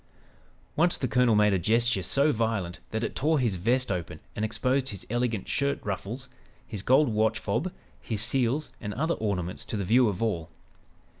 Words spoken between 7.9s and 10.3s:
his seals and other ornaments to the view of